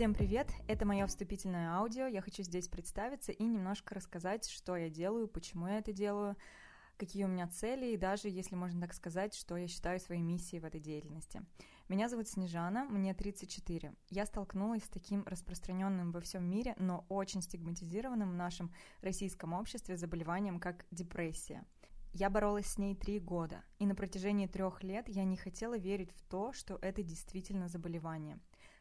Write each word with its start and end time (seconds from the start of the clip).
Всем 0.00 0.14
привет! 0.14 0.50
Это 0.66 0.86
мое 0.86 1.06
вступительное 1.06 1.72
аудио. 1.72 2.06
Я 2.06 2.22
хочу 2.22 2.42
здесь 2.42 2.68
представиться 2.68 3.32
и 3.32 3.44
немножко 3.44 3.94
рассказать, 3.94 4.48
что 4.48 4.74
я 4.74 4.88
делаю, 4.88 5.28
почему 5.28 5.66
я 5.66 5.76
это 5.76 5.92
делаю, 5.92 6.38
какие 6.96 7.24
у 7.24 7.28
меня 7.28 7.46
цели 7.48 7.92
и 7.92 7.98
даже, 7.98 8.30
если 8.30 8.54
можно 8.54 8.80
так 8.80 8.94
сказать, 8.94 9.34
что 9.34 9.58
я 9.58 9.68
считаю 9.68 10.00
своей 10.00 10.22
миссией 10.22 10.62
в 10.62 10.64
этой 10.64 10.80
деятельности. 10.80 11.42
Меня 11.90 12.08
зовут 12.08 12.28
Снежана, 12.28 12.86
мне 12.86 13.12
34. 13.12 13.92
Я 14.08 14.24
столкнулась 14.24 14.84
с 14.84 14.88
таким 14.88 15.22
распространенным 15.26 16.12
во 16.12 16.22
всем 16.22 16.48
мире, 16.48 16.74
но 16.78 17.04
очень 17.10 17.42
стигматизированным 17.42 18.30
в 18.30 18.34
нашем 18.34 18.72
российском 19.02 19.52
обществе 19.52 19.98
заболеванием, 19.98 20.60
как 20.60 20.86
депрессия. 20.90 21.62
Я 22.14 22.30
боролась 22.30 22.68
с 22.68 22.78
ней 22.78 22.96
три 22.96 23.18
года, 23.18 23.62
и 23.78 23.84
на 23.84 23.94
протяжении 23.94 24.46
трех 24.46 24.82
лет 24.82 25.10
я 25.10 25.24
не 25.24 25.36
хотела 25.36 25.76
верить 25.76 26.10
в 26.12 26.22
то, 26.22 26.54
что 26.54 26.78
это 26.80 27.02
действительно 27.02 27.68
заболевание. 27.68 28.40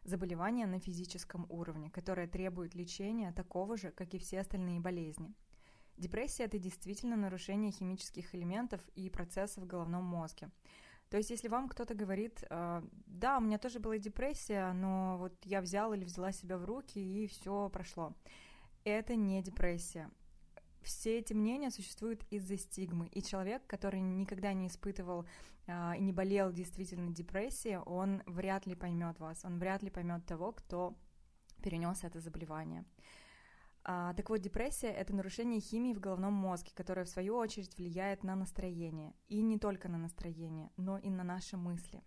Заболевание 0.09 0.66
на 0.66 0.80
физическом 0.80 1.45
уровне, 1.49 1.91
которое 1.91 2.27
требует 2.27 2.73
лечения 2.73 3.31
такого 3.31 3.77
же, 3.77 3.91
как 3.91 4.16
и 4.16 4.17
все 4.17 4.40
остальные 4.40 4.80
болезни. 4.80 5.36
Депрессия– 5.98 6.44
это 6.45 6.58
действительно 6.58 7.16
нарушение 7.16 7.72
химических 7.72 8.34
элементов 8.34 8.81
и 8.95 9.08
процессов 9.12 9.66
в 9.66 9.67
головном 9.67 10.03
мозге. 10.03 10.50
То 11.12 11.17
есть, 11.17 11.30
если 11.30 11.48
вам 11.48 11.70
кто-то 11.70 11.94
говорит, 11.94 12.44
э, 12.50 12.81
да, 13.05 13.38
у 13.38 13.41
меня 13.41 13.59
тоже 13.59 13.80
была 13.80 14.00
депрессия, 14.00 14.73
но 14.73 15.17
вот 15.20 15.34
я 15.44 15.62
взял 15.62 15.94
или 15.94 16.03
взяла 16.03 16.31
себя 16.31 16.58
в 16.58 16.66
руки 16.66 16.98
и 16.98 17.28
все 17.28 17.70
прошло. 17.70 18.16
Это 18.84 19.16
не 19.16 19.44
депрессия 19.44 20.09
все 20.90 21.20
эти 21.20 21.34
мнения 21.34 21.70
существуют 21.70 22.24
из-за 22.32 22.58
стигмы, 22.58 23.08
и 23.08 23.22
человек, 23.22 23.62
который 23.68 24.00
никогда 24.00 24.54
не 24.54 24.68
испытывал 24.68 25.26
э, 25.68 25.98
и 25.98 26.02
не 26.02 26.12
болел 26.12 26.52
действительно 26.52 27.12
депрессией, 27.12 27.78
он 27.78 28.23
вряд 28.26 28.66
ли 28.66 28.76
поймет 28.76 29.20
вас, 29.20 29.46
он 29.46 29.59
вряд 29.59 29.84
ли 29.84 29.92
поймет 29.92 30.26
того, 30.26 30.52
кто 30.52 30.98
перенес 31.62 32.04
это 32.04 32.20
заболевание. 32.20 32.86
А, 33.84 34.14
так 34.14 34.30
вот, 34.30 34.40
депрессия— 34.42 34.88
это 35.02 35.16
нарушение 35.16 35.59
химии 35.59 35.94
в 35.94 36.00
головном 36.00 36.34
мозге, 36.34 36.72
которое, 36.73 37.06
в 37.06 37.09
свою 37.09 37.36
очередь, 37.36 37.78
влияет 37.78 38.24
на 38.24 38.36
настроение. 38.36 39.14
И 39.28 39.42
не 39.42 39.58
только 39.59 39.90
на 39.90 39.98
настроение, 39.98 40.72
но 40.76 40.98
и 40.98 41.09
на 41.09 41.24
наши 41.24 41.56
мысли. 41.56 42.03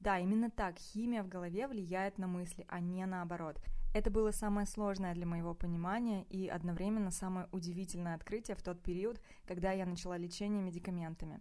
Да, 0.00 0.18
именно 0.18 0.50
так, 0.50 0.78
химия 0.78 1.22
в 1.22 1.28
голове 1.28 1.66
влияет 1.66 2.18
на 2.18 2.26
мысли, 2.26 2.64
а 2.68 2.80
не 2.80 3.04
наоборот. 3.06 3.60
Это 3.94 4.10
было 4.10 4.30
самое 4.30 4.66
сложное 4.66 5.14
для 5.14 5.24
моего 5.26 5.54
понимания 5.54 6.24
и 6.24 6.48
одновременно 6.48 7.10
самое 7.10 7.48
удивительное 7.50 8.14
открытие 8.14 8.56
в 8.56 8.62
тот 8.62 8.82
период, 8.82 9.20
когда 9.46 9.72
я 9.72 9.86
начала 9.86 10.18
лечение 10.18 10.62
медикаментами. 10.62 11.40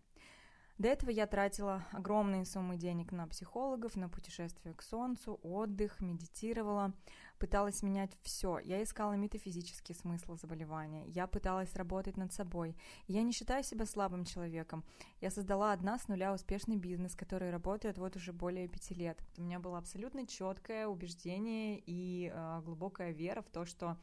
До 0.77 0.89
этого 0.89 1.09
я 1.09 1.25
тратила 1.25 1.85
огромные 1.93 2.43
суммы 2.43 2.75
денег 2.75 3.13
на 3.13 3.27
психологов, 3.27 3.95
на 3.95 4.09
путешествия 4.09 4.73
к 4.73 4.81
солнцу, 4.81 5.39
отдых, 5.41 6.01
медитировала, 6.01 6.91
пыталась 7.39 7.81
менять 7.81 8.11
все. 8.23 8.59
Я 8.59 8.83
искала 8.83 9.13
метафизический 9.13 9.95
смысл 9.95 10.35
заболевания, 10.35 11.05
я 11.07 11.27
пыталась 11.27 11.73
работать 11.75 12.17
над 12.17 12.33
собой. 12.33 12.75
Я 13.07 13.23
не 13.23 13.31
считаю 13.31 13.63
себя 13.63 13.85
слабым 13.85 14.25
человеком. 14.25 14.83
Я 15.21 15.31
создала 15.31 15.71
одна 15.71 15.97
с 15.97 16.09
нуля 16.09 16.33
успешный 16.33 16.75
бизнес, 16.75 17.15
который 17.15 17.51
работает 17.51 17.97
вот 17.97 18.17
уже 18.17 18.33
более 18.33 18.67
пяти 18.67 18.93
лет. 18.93 19.17
У 19.37 19.43
меня 19.43 19.59
было 19.59 19.77
абсолютно 19.77 20.27
четкое 20.27 20.87
убеждение 20.87 21.81
и 21.85 22.33
э, 22.33 22.61
глубокая 22.65 23.11
вера 23.11 23.41
в 23.41 23.49
то, 23.49 23.63
что 23.63 23.97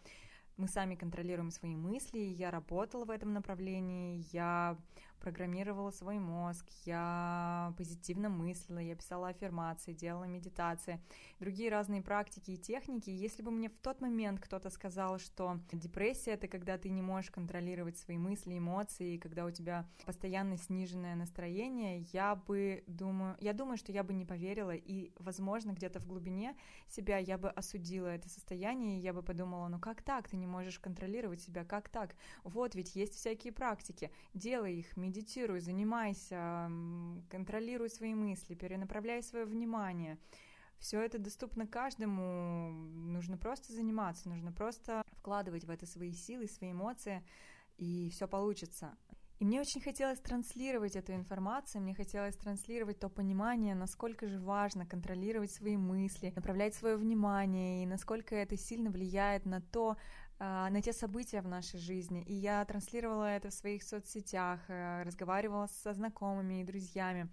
мы 0.56 0.68
сами 0.68 0.94
контролируем 0.94 1.50
свои 1.50 1.76
мысли. 1.76 2.18
Я 2.18 2.50
работала 2.50 3.04
в 3.04 3.10
этом 3.10 3.32
направлении, 3.32 4.24
я 4.32 4.78
программировала 5.22 5.90
свой 5.90 6.18
мозг, 6.18 6.66
я 6.84 7.72
позитивно 7.78 8.28
мыслила, 8.28 8.80
я 8.80 8.96
писала 8.96 9.28
аффирмации, 9.28 9.92
делала 9.92 10.24
медитации, 10.24 11.00
другие 11.38 11.70
разные 11.70 12.02
практики 12.02 12.50
и 12.50 12.56
техники. 12.58 13.08
если 13.08 13.42
бы 13.42 13.50
мне 13.52 13.68
в 13.68 13.78
тот 13.78 14.00
момент 14.00 14.40
кто-то 14.40 14.68
сказал, 14.68 15.18
что 15.18 15.60
депрессия— 15.72 16.32
это 16.32 16.48
когда 16.48 16.76
ты 16.76 16.90
не 16.90 17.02
можешь 17.02 17.30
контролировать 17.30 17.96
свои 17.96 18.18
мысли, 18.18 18.58
эмоции, 18.58 19.16
когда 19.16 19.44
у 19.46 19.50
тебя 19.50 19.88
постоянно 20.04 20.56
сниженное 20.56 21.14
настроение, 21.14 22.00
я 22.12 22.34
бы 22.34 22.82
думаю, 22.88 23.36
я 23.40 23.52
думаю, 23.52 23.76
что 23.76 23.92
я 23.92 24.02
бы 24.02 24.12
не 24.12 24.24
поверила, 24.24 24.74
и, 24.74 25.12
возможно, 25.18 25.70
где-то 25.70 26.00
в 26.00 26.06
глубине 26.06 26.56
себя 26.88 27.18
я 27.18 27.38
бы 27.38 27.48
осудила 27.48 28.08
это 28.08 28.28
состояние, 28.28 28.98
и 28.98 29.02
я 29.02 29.12
бы 29.12 29.22
подумала, 29.22 29.68
ну 29.68 29.78
как 29.78 30.02
так, 30.02 30.28
ты 30.28 30.36
не 30.36 30.46
можешь 30.46 30.80
контролировать 30.80 31.40
себя, 31.40 31.64
как 31.64 31.88
так? 31.88 32.16
Вот 32.42 32.74
ведь 32.74 32.96
есть 32.96 33.14
всякие 33.14 33.52
практики, 33.52 34.10
делай 34.34 34.74
их, 34.74 34.96
медитируй, 34.96 35.11
медитируй, 35.12 35.60
занимайся, 35.60 36.70
контролируй 37.28 37.90
свои 37.90 38.14
мысли, 38.14 38.54
перенаправляй 38.54 39.22
свое 39.22 39.44
внимание. 39.44 40.18
Все 40.78 41.00
это 41.00 41.18
доступно 41.18 41.66
каждому, 41.66 42.72
нужно 42.72 43.36
просто 43.36 43.72
заниматься, 43.72 44.28
нужно 44.28 44.52
просто 44.52 45.04
вкладывать 45.18 45.64
в 45.64 45.70
это 45.70 45.86
свои 45.86 46.12
силы, 46.12 46.46
свои 46.46 46.72
эмоции, 46.72 47.22
и 47.76 48.08
все 48.10 48.26
получится. 48.26 48.96
И 49.38 49.44
мне 49.44 49.60
очень 49.60 49.80
хотелось 49.80 50.20
транслировать 50.20 50.96
эту 50.96 51.12
информацию, 51.14 51.82
мне 51.82 51.94
хотелось 51.94 52.36
транслировать 52.36 52.98
то 52.98 53.08
понимание, 53.08 53.74
насколько 53.74 54.28
же 54.28 54.40
важно 54.40 54.86
контролировать 54.86 55.52
свои 55.52 55.76
мысли, 55.76 56.32
направлять 56.34 56.74
свое 56.74 56.96
внимание, 56.96 57.82
и 57.82 57.86
насколько 57.86 58.34
это 58.34 58.56
сильно 58.56 58.90
влияет 58.90 59.44
на 59.44 59.60
то, 59.60 59.96
на 60.38 60.82
те 60.82 60.92
события 60.92 61.40
в 61.40 61.48
нашей 61.48 61.78
жизни. 61.78 62.22
И 62.22 62.34
я 62.34 62.64
транслировала 62.64 63.24
это 63.24 63.50
в 63.50 63.54
своих 63.54 63.82
соцсетях, 63.82 64.60
э, 64.68 65.02
разговаривала 65.04 65.68
со 65.82 65.92
знакомыми 65.94 66.60
и 66.60 66.64
друзьями. 66.64 67.28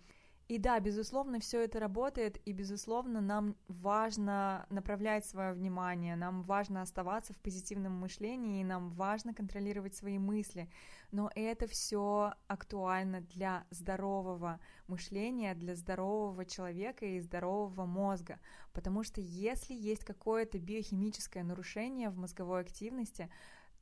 И 0.50 0.58
да, 0.58 0.80
безусловно, 0.80 1.40
все 1.40 1.62
это 1.62 1.80
работает, 1.80 2.42
и, 2.44 2.54
безусловно, 2.54 3.22
нам 3.22 3.56
важно 3.68 4.66
направлять 4.72 5.24
свое 5.24 5.54
внимание, 5.54 6.16
нам 6.16 6.42
важно 6.42 6.82
оставаться 6.82 7.36
в 7.36 7.38
позитивном 7.38 7.94
мышлении, 7.94 8.60
и 8.60 8.64
нам 8.64 8.90
важно 8.90 9.36
контролировать 9.36 9.94
свои 9.94 10.18
мысли. 10.18 10.68
Но 11.12 11.30
это 11.36 11.68
все 11.68 12.34
актуально 12.48 13.22
для 13.22 13.68
здорового 13.70 14.60
мышления, 14.88 15.54
для 15.54 15.76
здорового 15.76 16.44
человека 16.46 17.06
и 17.06 17.20
здорового 17.20 17.86
мозга. 17.86 18.40
Потому 18.74 19.04
что 19.04 19.22
если 19.22 19.76
есть 19.76 20.04
какое-то 20.04 20.58
биохимическое 20.58 21.44
нарушение 21.44 22.10
в 22.10 22.18
мозговой 22.18 22.62
активности, 22.62 23.30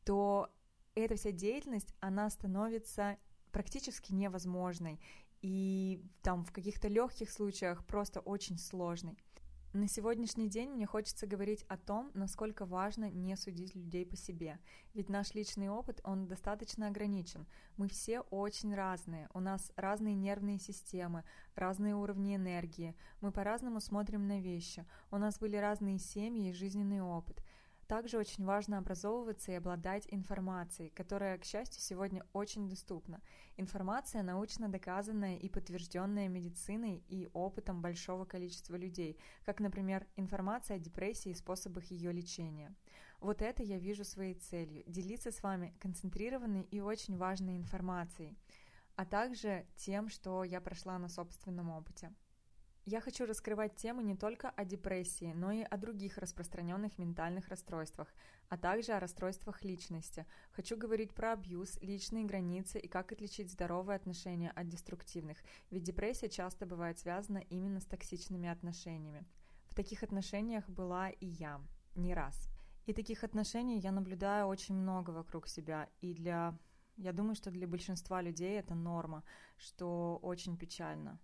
то 0.03 0.49
эта 0.95 1.15
вся 1.15 1.31
деятельность, 1.31 1.95
она 2.01 2.29
становится 2.29 3.15
практически 3.53 4.13
невозможной 4.13 4.99
и 5.41 6.03
там 6.21 6.43
в 6.43 6.51
каких-то 6.51 6.87
легких 6.87 7.29
случаях 7.29 7.85
просто 7.85 8.19
очень 8.19 8.57
сложный. 8.57 9.17
На 9.73 9.87
сегодняшний 9.87 10.49
день 10.49 10.71
мне 10.71 10.87
хочется 10.87 11.27
говорить 11.27 11.63
о 11.67 11.77
том, 11.77 12.09
насколько 12.13 12.65
важно 12.65 13.11
не 13.11 13.35
судить 13.35 13.75
людей 13.75 14.05
по 14.05 14.15
себе. 14.15 14.59
Ведь 14.93 15.09
наш 15.09 15.35
личный 15.35 15.69
опыт, 15.69 15.99
он 16.03 16.27
достаточно 16.27 16.87
ограничен. 16.87 17.45
Мы 17.75 17.87
все 17.89 18.21
очень 18.21 18.73
разные, 18.73 19.29
у 19.33 19.39
нас 19.39 19.71
разные 19.75 20.15
нервные 20.15 20.57
системы, 20.57 21.25
разные 21.53 21.95
уровни 21.95 22.35
энергии, 22.35 22.95
мы 23.21 23.31
по-разному 23.31 23.81
смотрим 23.81 24.25
на 24.25 24.39
вещи, 24.39 24.85
у 25.11 25.17
нас 25.17 25.37
были 25.37 25.57
разные 25.57 25.99
семьи 25.99 26.49
и 26.49 26.53
жизненный 26.53 27.01
опыт. 27.01 27.43
Также 27.87 28.17
очень 28.17 28.43
важно 28.43 28.79
образовываться 28.79 29.53
и 29.53 29.55
обладать 29.55 30.07
информацией, 30.09 30.89
которая, 30.89 31.37
к 31.37 31.45
счастью, 31.45 31.81
сегодня 31.81 32.25
очень 32.33 32.67
доступна. 32.67 33.21
Информация 33.55 34.23
научно 34.23 34.67
доказанная 34.67 35.37
и 35.37 35.47
подтвержденная 35.47 36.27
медициной 36.27 37.01
и 37.07 37.29
опытом 37.31 37.81
большого 37.81 38.25
количества 38.25 38.75
людей, 38.75 39.17
как, 39.45 39.61
например, 39.61 40.05
информация 40.17 40.75
о 40.75 40.79
депрессии 40.79 41.31
и 41.31 41.33
способах 41.33 41.85
ее 41.85 42.11
лечения. 42.11 42.75
Вот 43.21 43.41
это 43.41 43.63
я 43.63 43.79
вижу 43.79 44.03
своей 44.03 44.35
целью– 44.35 44.83
делиться 44.85 45.31
с 45.31 45.41
вами 45.41 45.73
концентрированной 45.79 46.63
и 46.63 46.81
очень 46.81 47.15
важной 47.15 47.55
информацией, 47.55 48.37
а 48.97 49.05
также 49.05 49.65
тем, 49.77 50.09
что 50.09 50.43
я 50.43 50.59
прошла 50.59 50.99
на 50.99 51.07
собственном 51.07 51.69
опыте. 51.69 52.13
Я 52.89 53.01
хочу 53.01 53.25
раскрывать 53.25 53.75
темы 53.75 54.01
не 54.01 54.15
только 54.15 54.49
о 54.49 54.63
депрессии, 54.63 55.33
но 55.35 55.51
и 55.51 55.61
о 55.61 55.75
других 55.75 56.17
распространенных 56.17 56.97
ментальных 56.97 57.49
расстройствах, 57.49 58.07
а 58.47 58.57
также 58.57 58.93
о 58.93 59.01
расстройствах 59.01 59.61
личности. 59.65 60.25
Хочу 60.51 60.77
говорить 60.77 61.13
про 61.13 61.33
абьюз, 61.33 61.77
личные 61.81 62.23
границы 62.23 62.79
и 62.79 62.87
как 62.87 63.11
отличить 63.11 63.51
здоровые 63.51 63.97
отношения 63.97 64.51
от 64.51 64.69
деструктивных, 64.69 65.37
ведь 65.69 65.83
депрессия 65.83 66.29
часто 66.29 66.65
бывает 66.65 66.97
связана 66.97 67.39
именно 67.49 67.81
с 67.81 67.85
токсичными 67.85 68.47
отношениями. 68.47 69.25
В 69.65 69.75
таких 69.75 70.01
отношениях 70.01 70.69
была 70.69 71.09
и 71.09 71.25
я, 71.25 71.59
не 71.93 72.13
раз. 72.13 72.47
И 72.85 72.93
таких 72.93 73.25
отношений 73.25 73.79
я 73.79 73.91
наблюдаю 73.91 74.47
очень 74.47 74.75
много 74.75 75.09
вокруг 75.09 75.49
себя, 75.49 75.89
и 75.99 76.13
для... 76.13 76.57
Я 76.95 77.11
думаю, 77.11 77.35
что 77.35 77.51
для 77.51 77.67
большинства 77.67 78.21
людей 78.21 78.57
это 78.57 78.75
норма, 78.75 79.25
что 79.57 80.19
очень 80.21 80.55
печально. 80.57 81.19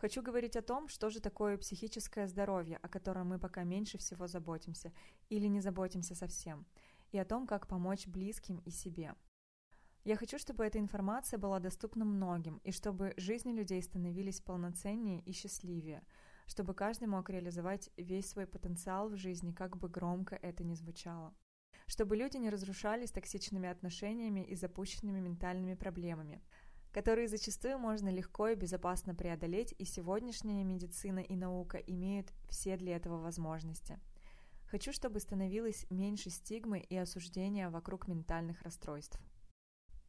Хочу 0.00 0.22
говорить 0.22 0.56
о 0.56 0.62
том, 0.62 0.88
что 0.88 1.10
же 1.10 1.20
такое 1.20 1.58
психическое 1.58 2.26
здоровье, 2.26 2.78
о 2.78 2.88
котором 2.88 3.28
мы 3.28 3.38
пока 3.38 3.64
меньше 3.64 3.98
всего 3.98 4.26
заботимся 4.26 4.94
или 5.28 5.46
не 5.46 5.60
заботимся 5.60 6.14
совсем, 6.14 6.64
и 7.12 7.18
о 7.18 7.26
том, 7.26 7.46
как 7.46 7.66
помочь 7.66 8.06
близким 8.06 8.62
и 8.64 8.70
себе. 8.70 9.14
Я 10.04 10.16
хочу, 10.16 10.38
чтобы 10.38 10.64
эта 10.64 10.78
информация 10.78 11.38
была 11.38 11.58
доступна 11.58 12.06
многим, 12.06 12.62
и 12.64 12.72
чтобы 12.72 13.12
жизни 13.18 13.52
людей 13.52 13.82
становились 13.82 14.40
полноценнее 14.40 15.20
и 15.20 15.32
счастливее, 15.32 16.02
чтобы 16.46 16.72
каждый 16.72 17.06
мог 17.06 17.28
реализовать 17.28 17.90
весь 17.98 18.30
свой 18.30 18.46
потенциал 18.46 19.10
в 19.10 19.16
жизни, 19.16 19.52
как 19.52 19.76
бы 19.76 19.90
громко 19.90 20.34
это 20.34 20.64
ни 20.64 20.72
звучало. 20.72 21.34
Чтобы 21.86 22.16
люди 22.16 22.38
не 22.38 22.48
разрушались 22.48 23.10
токсичными 23.10 23.68
отношениями 23.68 24.44
и 24.44 24.54
запущенными 24.54 25.20
ментальными 25.20 25.74
проблемами, 25.74 26.40
которые 26.92 27.28
зачастую 27.28 27.78
можно 27.78 28.08
легко 28.08 28.48
и 28.48 28.54
безопасно 28.54 29.14
преодолеть, 29.14 29.74
и 29.78 29.84
сегодняшняя 29.84 30.64
медицина 30.64 31.20
и 31.20 31.36
наука 31.36 31.78
имеют 31.78 32.32
все 32.48 32.76
для 32.76 32.96
этого 32.96 33.18
возможности. 33.18 33.98
Хочу, 34.66 34.92
чтобы 34.92 35.20
становилось 35.20 35.86
меньше 35.90 36.30
стигмы 36.30 36.78
и 36.78 36.96
осуждения 36.96 37.70
вокруг 37.70 38.06
ментальных 38.06 38.62
расстройств. 38.62 39.20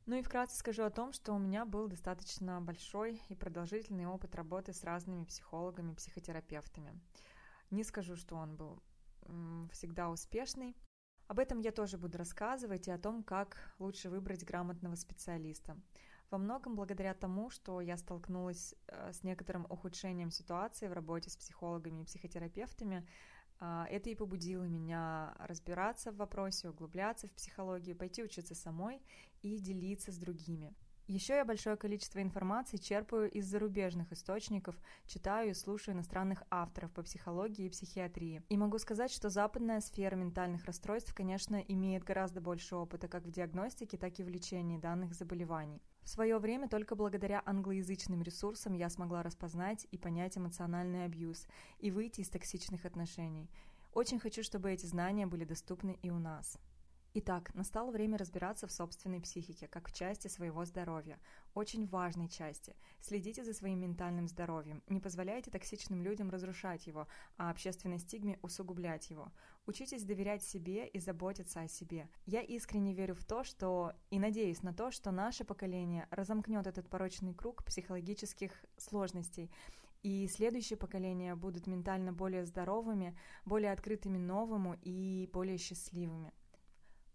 Ну 0.05 0.17
и 0.17 0.23
вкратце 0.23 0.57
скажу 0.57 0.83
о 0.83 0.89
том, 0.89 1.13
что 1.13 1.33
у 1.33 1.39
меня 1.39 1.65
был 1.65 1.87
достаточно 1.87 2.59
большой 2.59 3.21
и 3.29 3.35
продолжительный 3.35 4.07
опыт 4.07 4.35
работы 4.35 4.73
с 4.73 4.83
разными 4.83 5.23
психологами, 5.25 5.93
психотерапевтами. 5.93 6.99
Не 7.69 7.83
скажу, 7.83 8.15
что 8.15 8.35
он 8.35 8.55
был 8.55 8.81
всегда 9.71 10.09
успешный. 10.09 10.75
Об 11.27 11.39
этом 11.39 11.59
я 11.59 11.71
тоже 11.71 11.97
буду 11.97 12.17
рассказывать 12.17 12.87
и 12.87 12.91
о 12.91 12.97
том, 12.97 13.23
как 13.23 13.73
лучше 13.79 14.09
выбрать 14.09 14.43
грамотного 14.43 14.95
специалиста. 14.95 15.77
Во 16.31 16.37
многом 16.37 16.75
благодаря 16.75 17.13
тому, 17.13 17.49
что 17.49 17.81
я 17.81 17.97
столкнулась 17.97 18.73
э, 18.87 19.11
с 19.11 19.21
некоторым 19.23 19.67
ухудшением 19.69 20.31
ситуации 20.31 20.87
в 20.87 20.93
работе 20.93 21.29
с 21.29 21.35
психологами 21.35 22.01
и 22.01 22.05
психотерапевтами, 22.05 23.05
а, 23.59 23.85
это 23.89 24.09
и 24.09 24.15
побудило 24.15 24.63
меня 24.63 25.35
разбираться 25.39 26.11
в 26.13 26.15
вопросе, 26.15 26.69
углубляться 26.69 27.27
в 27.27 27.33
психологию, 27.33 27.97
пойти 27.97 28.23
учиться 28.23 28.55
самой 28.55 29.01
и 29.41 29.59
делиться 29.59 30.13
с 30.13 30.17
другими. 30.17 30.73
Еще 31.07 31.35
я 31.35 31.43
большое 31.43 31.75
количество 31.75 32.21
информации 32.21 32.77
черпаю 32.77 33.29
из 33.29 33.45
зарубежных 33.45 34.13
источников, 34.13 34.79
читаю 35.07 35.51
и 35.51 35.53
слушаю 35.53 35.95
иностранных 35.95 36.43
авторов 36.49 36.93
по 36.93 37.03
психологии 37.03 37.65
и 37.65 37.69
психиатрии. 37.69 38.41
И 38.47 38.55
могу 38.55 38.77
сказать, 38.77 39.11
что 39.11 39.29
западная 39.29 39.81
сфера 39.81 40.15
ментальных 40.15 40.63
расстройств, 40.63 41.13
конечно, 41.13 41.57
имеет 41.57 42.05
гораздо 42.05 42.39
больше 42.39 42.77
опыта 42.77 43.09
как 43.09 43.25
в 43.25 43.31
диагностике, 43.31 43.97
так 43.97 44.17
и 44.19 44.23
в 44.23 44.29
лечении 44.29 44.77
данных 44.77 45.13
заболеваний. 45.13 45.81
В 46.03 46.09
свое 46.09 46.37
время 46.39 46.67
только 46.67 46.95
благодаря 46.95 47.41
англоязычным 47.45 48.21
ресурсам 48.23 48.73
я 48.73 48.89
смогла 48.89 49.23
распознать 49.23 49.87
и 49.91 49.97
понять 49.97 50.37
эмоциональный 50.37 51.05
абьюз 51.05 51.47
и 51.79 51.91
выйти 51.91 52.21
из 52.21 52.29
токсичных 52.29 52.85
отношений. 52.85 53.49
Очень 53.93 54.19
хочу, 54.19 54.43
чтобы 54.43 54.71
эти 54.71 54.85
знания 54.85 55.27
были 55.27 55.45
доступны 55.45 55.97
и 56.01 56.09
у 56.09 56.17
нас. 56.17 56.57
Итак, 57.13 57.53
настало 57.55 57.91
время 57.91 58.17
разбираться 58.17 58.67
в 58.67 58.71
собственной 58.71 59.19
психике, 59.19 59.67
как 59.67 59.89
в 59.89 59.93
части 59.93 60.29
своего 60.29 60.63
здоровья, 60.63 61.19
очень 61.53 61.85
важной 61.85 62.29
части. 62.29 62.73
Следите 63.01 63.43
за 63.43 63.53
своим 63.53 63.81
ментальным 63.81 64.29
здоровьем, 64.29 64.81
не 64.87 65.01
позволяйте 65.01 65.51
токсичным 65.51 66.01
людям 66.03 66.29
разрушать 66.29 66.87
его, 66.87 67.09
а 67.35 67.49
общественной 67.49 67.99
стигме 67.99 68.39
усугублять 68.41 69.09
его. 69.09 69.29
Учитесь 69.65 70.05
доверять 70.05 70.41
себе 70.41 70.87
и 70.87 70.99
заботиться 70.99 71.59
о 71.59 71.67
себе. 71.67 72.07
Я 72.25 72.41
искренне 72.43 72.93
верю 72.93 73.15
в 73.15 73.25
то, 73.25 73.43
что 73.43 73.91
и 74.09 74.17
надеюсь 74.17 74.63
на 74.63 74.73
то, 74.73 74.89
что 74.89 75.11
наше 75.11 75.43
поколение 75.43 76.07
разомкнет 76.11 76.65
этот 76.65 76.89
порочный 76.89 77.33
круг 77.33 77.65
психологических 77.65 78.53
сложностей, 78.77 79.51
и 80.01 80.29
следующее 80.29 80.77
поколение 80.77 81.35
будут 81.35 81.67
ментально 81.67 82.13
более 82.13 82.45
здоровыми, 82.45 83.17
более 83.43 83.73
открытыми 83.73 84.17
новому 84.17 84.77
и 84.81 85.29
более 85.33 85.57
счастливыми. 85.57 86.31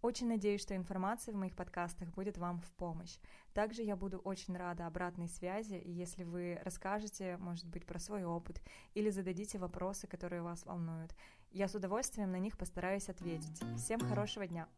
Очень 0.07 0.29
надеюсь, 0.29 0.61
что 0.61 0.77
информация 0.77 1.35
в 1.35 1.37
моих 1.37 1.57
подкастах 1.57 2.11
будет 2.11 2.39
вам 2.39 2.61
в 2.61 2.71
помощь. 2.75 3.17
Также 3.53 3.83
я 3.83 3.97
буду 3.97 4.19
очень 4.19 4.57
рада 4.57 4.87
обратной 4.87 5.27
связи, 5.27 5.75
и 5.75 5.91
если 5.91 6.23
вы 6.23 6.61
расскажете, 6.63 7.37
может 7.39 7.67
быть, 7.67 7.85
про 7.85 7.99
свой 7.99 8.23
опыт 8.25 8.63
или 8.95 9.11
зададите 9.11 9.59
вопросы, 9.59 10.07
которые 10.07 10.43
вас 10.43 10.65
волнуют. 10.65 11.13
Я 11.51 11.67
с 11.67 11.75
удовольствием 11.75 12.31
на 12.31 12.39
них 12.39 12.57
постараюсь 12.57 13.09
ответить. 13.09 13.61
Всем 13.77 13.99
хорошего 13.99 14.47
дня! 14.47 14.69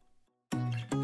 thank 0.50 0.92
you 0.92 0.97